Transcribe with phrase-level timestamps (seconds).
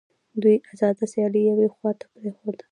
[0.41, 2.63] دوی آزاده سیالي یوې خواته پرېښوده